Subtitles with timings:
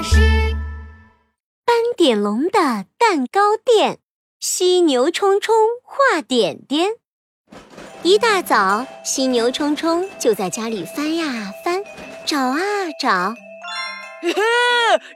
[0.00, 0.16] 师。
[1.64, 3.98] 斑点龙的蛋糕店，
[4.38, 6.90] 犀牛冲冲画点点。
[8.02, 11.82] 一大早，犀牛冲冲就在家里翻呀翻，
[12.24, 12.58] 找啊
[13.00, 13.34] 找。
[14.22, 14.42] 嘿嘿，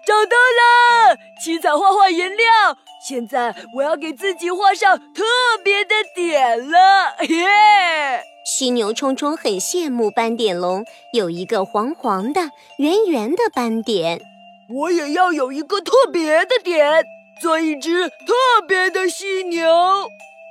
[0.04, 1.16] 找到了！
[1.40, 5.22] 七彩画画颜料，现在我要给自己画上特
[5.62, 7.16] 别的点了。
[7.28, 8.24] 耶！
[8.44, 14.20] 犀牛冲冲很羡慕斑点龙有一个黄黄的、圆圆的斑点，
[14.68, 17.04] 我也要有一个特别的点，
[17.40, 19.68] 做一只特别的犀牛。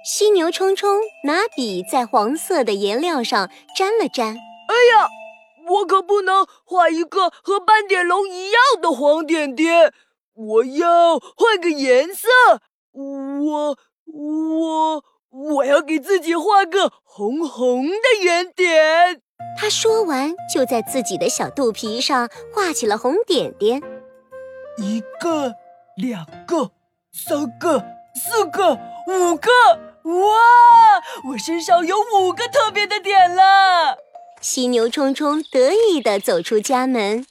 [0.05, 5.09] 犀牛冲冲拿笔在黄色的颜料上沾了沾，哎呀！
[5.67, 9.91] 我可不能画一个和斑点龙一样的黄点点，
[10.35, 12.29] 我要换个颜色。
[12.91, 19.21] 我我我要给自己画个红红的圆点。
[19.59, 23.81] 他说完，就在自己的小肚皮上画起了红点点。
[24.77, 25.55] 一个，
[25.95, 26.71] 两个，
[27.13, 29.49] 三个，四个，五个！
[30.03, 33.97] 哇，我身上有五个特别的点了。
[34.41, 37.19] 犀牛冲冲得意地走出家门。
[37.19, 37.25] 呀，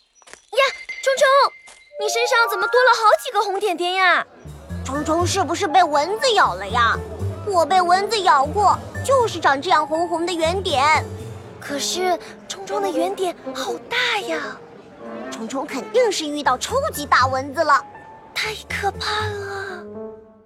[1.03, 1.27] 冲冲，
[2.01, 4.27] 你身上怎么多了好几个红点点呀？
[4.85, 6.99] 冲冲是不是被蚊子咬了呀？
[7.47, 11.05] 我被蚊子咬过，就是长这样红红的圆点。
[11.61, 14.59] 可是冲冲的圆点好大呀！
[15.49, 17.85] 冲冲肯定是遇到超级大蚊子了，
[18.35, 19.85] 太可怕了！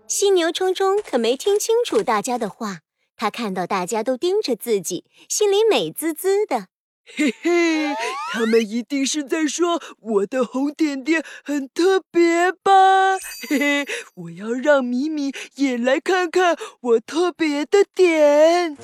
[0.06, 2.80] 犀牛冲冲可没听清楚大家的话。
[3.16, 6.66] 他看到大家都盯着自己，心里美滋滋的。
[7.04, 7.94] 嘿嘿，
[8.32, 13.16] 他们一定是在说我的红点点很特别吧？
[13.48, 18.76] 嘿嘿，我要让米米也来看看我特别的点。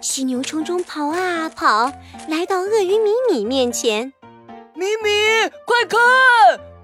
[0.00, 1.92] 犀牛冲冲跑啊跑，
[2.28, 4.12] 来到鳄鱼米米面前。
[4.78, 5.10] 米米，
[5.66, 5.98] 快看，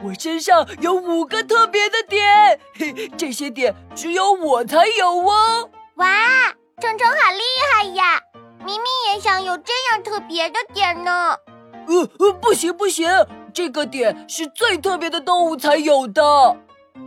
[0.04, 5.70] 我身上有五个特别的点，嘿， 这些点只有我才有哦。
[5.94, 6.52] 哇，
[6.82, 7.40] 冲冲好厉
[7.72, 8.20] 害呀！
[8.66, 11.36] 咪咪也想有这样特别的点呢。
[11.86, 13.08] 呃呃，不行不行，
[13.52, 16.20] 这个点是最特别的动物才有的。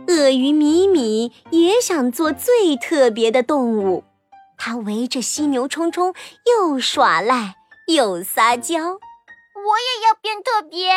[0.06, 4.04] 鳄鱼米米也想做最特别的动物，
[4.56, 6.14] 它围着犀牛冲冲
[6.46, 7.56] 又耍赖
[7.88, 8.98] 又撒娇。
[9.66, 10.88] 我也要变特别，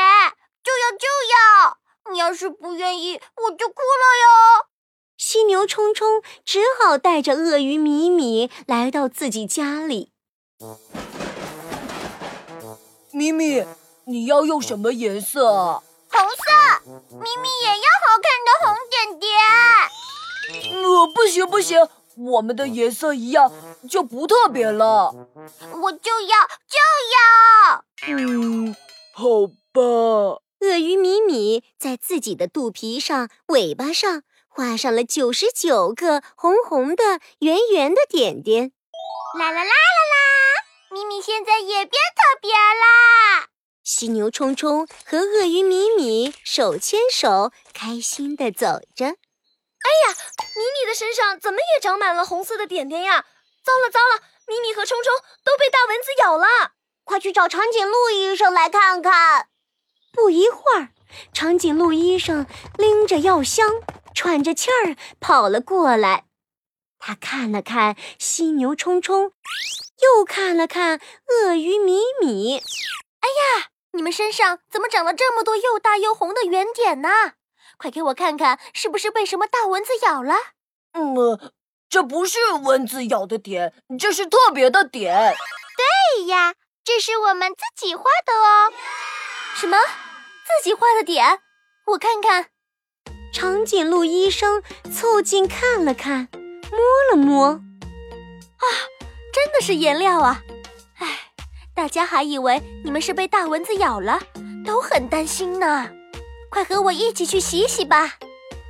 [0.64, 1.78] 就要就要！
[2.12, 4.68] 你要是不愿意，我就哭了哟。
[5.18, 10.12] 犀牛冲冲只好带着鳄鱼米米来到自己家里。
[13.12, 13.66] 米米，
[14.06, 15.84] 你要用什么颜色？
[16.12, 16.82] 红色。
[16.86, 19.30] 米米也要好看的红点点。
[20.84, 23.52] 呃，不行不行，我们的颜色一样
[23.90, 25.12] 就不特别了。
[25.82, 26.78] 我就要就
[27.16, 27.86] 要。
[28.08, 28.76] 嗯，
[29.14, 30.42] 好吧。
[30.62, 34.24] 鳄鱼米米在自己的肚皮上、尾巴上。
[34.54, 38.74] 画上了九十九个红红的、圆圆的点点。
[39.40, 40.94] 啦啦啦啦啦！
[40.94, 43.48] 米米现在也变特别啦！
[43.82, 49.06] 犀牛冲冲和鳄鱼米米手牵手，开心的走着。
[49.06, 50.16] 哎呀，
[50.56, 53.26] 米米的身上怎么也长满了红色的点点呀？
[53.64, 55.14] 糟了糟了，米米和冲冲
[55.44, 56.74] 都被大蚊子咬了！
[57.04, 59.48] 快去找长颈鹿医生来看看。
[60.14, 60.90] 不一会儿，
[61.34, 62.46] 长颈鹿医生
[62.78, 63.68] 拎着药箱。
[64.14, 66.26] 喘着气儿跑了过来，
[67.00, 69.32] 他看了看犀牛冲冲，
[70.02, 72.58] 又看了看鳄鱼米米。
[72.58, 77.10] 哎呀，你们身上怎么长了这么多又大又红的圆点呢？
[77.82, 80.36] 快给我看看，是不是被什么大蚊子咬了？
[80.94, 81.52] 嗯，
[81.90, 85.34] 这不是蚊子咬的点，这是特别的点。
[86.16, 86.54] 对呀，
[86.84, 88.72] 这是我们自己画的哦。
[89.56, 89.78] 什么？
[89.80, 91.40] 自己画的点？
[91.88, 92.50] 我看看。
[93.34, 94.62] 长颈鹿医生
[94.94, 96.28] 凑近看了看，
[96.70, 98.66] 摸了摸，啊，
[99.34, 100.44] 真的是颜料啊！
[101.00, 101.32] 哎，
[101.74, 104.20] 大家还以为你们是被大蚊子咬了，
[104.64, 105.90] 都很担心呢。
[106.52, 108.16] 快和我一起去洗洗吧。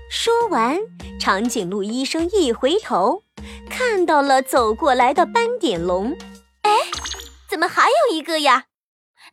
[0.10, 0.80] 说完，
[1.20, 3.24] 长颈鹿医生一回头，
[3.70, 6.16] 看到了走过来的斑点龙。
[6.62, 6.72] 哎，
[7.50, 8.66] 怎么还有一个呀？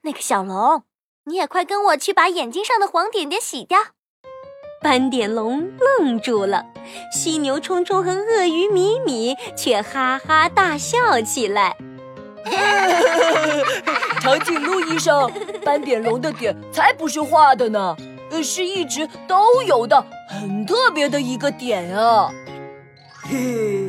[0.03, 0.85] 那个小龙，
[1.27, 3.79] 你也快跟我去把眼睛上的黄点点洗掉。
[4.81, 6.65] 斑点龙愣住了，
[7.13, 11.77] 犀牛冲冲和鳄鱼米米却哈哈大笑起来。
[14.23, 15.31] 长颈鹿医生，
[15.63, 17.95] 斑点龙的点才不是画的呢，
[18.43, 22.31] 是一直都有的很特别的一个点啊！
[23.23, 23.88] 嘿。